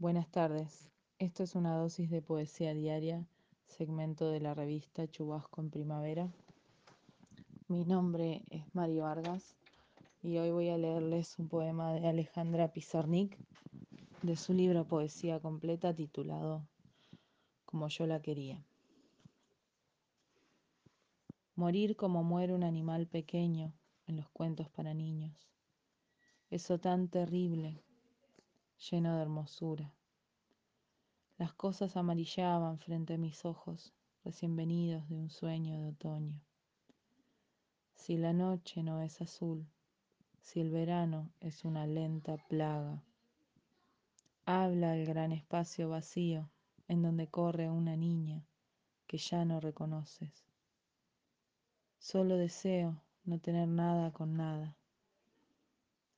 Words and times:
Buenas 0.00 0.30
tardes. 0.30 0.92
Esto 1.18 1.42
es 1.42 1.56
una 1.56 1.74
dosis 1.74 2.08
de 2.08 2.22
poesía 2.22 2.72
diaria, 2.72 3.26
segmento 3.66 4.30
de 4.30 4.38
la 4.38 4.54
revista 4.54 5.08
Chubasco 5.08 5.60
en 5.60 5.70
Primavera. 5.70 6.32
Mi 7.66 7.84
nombre 7.84 8.44
es 8.48 8.62
Mario 8.72 9.02
Vargas 9.02 9.56
y 10.22 10.38
hoy 10.38 10.52
voy 10.52 10.68
a 10.68 10.78
leerles 10.78 11.36
un 11.40 11.48
poema 11.48 11.94
de 11.94 12.06
Alejandra 12.06 12.72
Pizarnik 12.72 13.36
de 14.22 14.36
su 14.36 14.52
libro 14.52 14.86
Poesía 14.86 15.40
Completa 15.40 15.92
titulado 15.92 16.64
Como 17.64 17.88
yo 17.88 18.06
la 18.06 18.22
quería. 18.22 18.64
Morir 21.56 21.96
como 21.96 22.22
muere 22.22 22.54
un 22.54 22.62
animal 22.62 23.08
pequeño 23.08 23.74
en 24.06 24.14
los 24.14 24.28
cuentos 24.30 24.70
para 24.70 24.94
niños. 24.94 25.50
Eso 26.50 26.78
tan 26.78 27.08
terrible, 27.08 27.82
lleno 28.78 29.16
de 29.16 29.22
hermosura. 29.22 29.92
Las 31.36 31.52
cosas 31.52 31.96
amarillaban 31.96 32.78
frente 32.78 33.14
a 33.14 33.18
mis 33.18 33.44
ojos, 33.44 33.92
recién 34.24 34.56
venidos 34.56 35.08
de 35.08 35.16
un 35.16 35.30
sueño 35.30 35.78
de 35.78 35.88
otoño. 35.88 36.40
Si 37.94 38.16
la 38.16 38.32
noche 38.32 38.82
no 38.82 39.02
es 39.02 39.20
azul, 39.20 39.66
si 40.40 40.60
el 40.60 40.70
verano 40.70 41.30
es 41.40 41.64
una 41.64 41.86
lenta 41.86 42.36
plaga, 42.48 43.02
habla 44.46 44.96
el 44.96 45.06
gran 45.06 45.32
espacio 45.32 45.90
vacío 45.90 46.48
en 46.86 47.02
donde 47.02 47.28
corre 47.28 47.68
una 47.68 47.96
niña 47.96 48.46
que 49.06 49.18
ya 49.18 49.44
no 49.44 49.60
reconoces. 49.60 50.46
Solo 51.98 52.36
deseo 52.36 53.02
no 53.24 53.38
tener 53.38 53.68
nada 53.68 54.12
con 54.12 54.36
nada. 54.36 54.76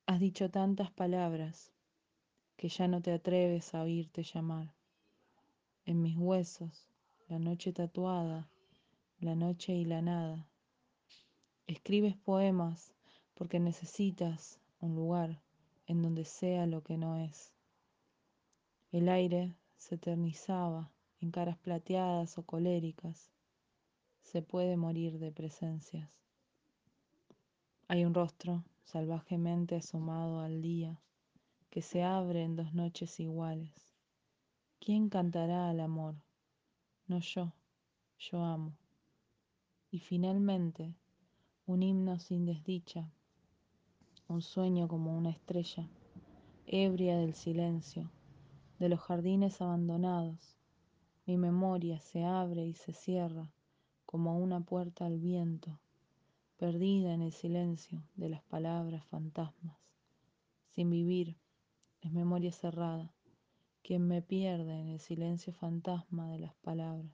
Has 0.05 0.19
dicho 0.19 0.49
tantas 0.49 0.91
palabras 0.91 1.73
que 2.61 2.69
ya 2.69 2.87
no 2.87 3.01
te 3.01 3.11
atreves 3.11 3.73
a 3.73 3.81
oírte 3.81 4.21
llamar 4.21 4.71
en 5.87 5.99
mis 6.03 6.15
huesos, 6.15 6.87
la 7.27 7.39
noche 7.39 7.73
tatuada, 7.73 8.47
la 9.19 9.33
noche 9.33 9.73
y 9.73 9.83
la 9.83 10.03
nada. 10.03 10.47
Escribes 11.65 12.15
poemas 12.17 12.93
porque 13.33 13.59
necesitas 13.59 14.59
un 14.79 14.93
lugar 14.93 15.41
en 15.87 16.03
donde 16.03 16.23
sea 16.23 16.67
lo 16.67 16.83
que 16.83 16.97
no 16.97 17.17
es. 17.17 17.51
El 18.91 19.09
aire 19.09 19.55
se 19.77 19.95
eternizaba 19.95 20.91
en 21.19 21.31
caras 21.31 21.57
plateadas 21.57 22.37
o 22.37 22.43
coléricas. 22.43 23.31
Se 24.21 24.43
puede 24.43 24.77
morir 24.77 25.17
de 25.17 25.31
presencias. 25.31 26.11
Hay 27.87 28.05
un 28.05 28.13
rostro 28.13 28.63
salvajemente 28.83 29.77
asomado 29.77 30.41
al 30.41 30.61
día 30.61 31.01
que 31.71 31.81
se 31.81 32.03
abre 32.03 32.43
en 32.43 32.55
dos 32.55 32.73
noches 32.75 33.19
iguales 33.19 33.91
¿Quién 34.83 35.09
cantará 35.09 35.69
al 35.69 35.79
amor? 35.79 36.15
No 37.05 37.19
yo, 37.19 37.53
yo 38.17 38.43
amo. 38.43 38.75
Y 39.91 39.99
finalmente, 39.99 40.95
un 41.67 41.83
himno 41.83 42.17
sin 42.17 42.47
desdicha, 42.47 43.07
un 44.27 44.41
sueño 44.41 44.87
como 44.87 45.15
una 45.15 45.29
estrella, 45.29 45.87
ebria 46.65 47.15
del 47.15 47.35
silencio, 47.35 48.09
de 48.79 48.89
los 48.89 48.99
jardines 49.01 49.61
abandonados. 49.61 50.57
Mi 51.27 51.37
memoria 51.37 51.99
se 52.01 52.23
abre 52.23 52.65
y 52.65 52.73
se 52.73 52.91
cierra 52.91 53.53
como 54.07 54.39
una 54.39 54.61
puerta 54.61 55.05
al 55.05 55.19
viento, 55.19 55.79
perdida 56.57 57.13
en 57.13 57.21
el 57.21 57.33
silencio 57.33 58.01
de 58.15 58.29
las 58.29 58.41
palabras 58.41 59.05
fantasmas. 59.05 59.77
Sin 60.69 60.89
vivir, 60.89 61.37
es 62.01 62.11
memoria 62.11 62.51
cerrada 62.51 63.13
quien 63.83 64.07
me 64.07 64.21
pierde 64.21 64.79
en 64.79 64.87
el 64.87 64.99
silencio 64.99 65.53
fantasma 65.53 66.29
de 66.29 66.39
las 66.39 66.55
palabras. 66.55 67.11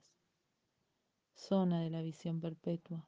Zona 1.33 1.81
de 1.81 1.89
la 1.89 2.01
visión 2.01 2.39
perpetua. 2.39 3.07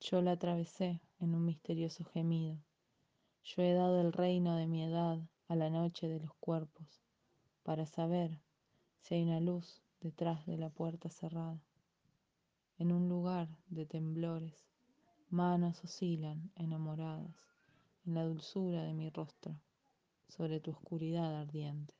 Yo 0.00 0.20
la 0.20 0.32
atravesé 0.32 1.00
en 1.20 1.34
un 1.34 1.44
misterioso 1.44 2.04
gemido. 2.04 2.58
Yo 3.44 3.62
he 3.62 3.72
dado 3.72 4.00
el 4.00 4.12
reino 4.12 4.56
de 4.56 4.66
mi 4.66 4.84
edad 4.84 5.18
a 5.48 5.56
la 5.56 5.70
noche 5.70 6.08
de 6.08 6.20
los 6.20 6.34
cuerpos, 6.34 7.02
para 7.62 7.86
saber 7.86 8.40
si 9.00 9.14
hay 9.14 9.22
una 9.22 9.40
luz 9.40 9.82
detrás 10.00 10.44
de 10.46 10.58
la 10.58 10.70
puerta 10.70 11.08
cerrada. 11.08 11.62
En 12.78 12.92
un 12.92 13.08
lugar 13.08 13.48
de 13.68 13.86
temblores, 13.86 14.68
manos 15.30 15.82
oscilan 15.84 16.50
enamoradas 16.56 17.34
en 18.04 18.14
la 18.14 18.24
dulzura 18.24 18.82
de 18.82 18.92
mi 18.92 19.08
rostro 19.10 19.56
sobre 20.28 20.60
tu 20.60 20.70
oscuridad 20.72 21.40
ardiente. 21.40 21.94